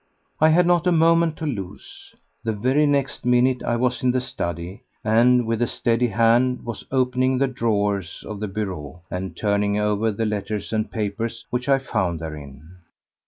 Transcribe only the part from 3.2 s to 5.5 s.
minute I was in the study and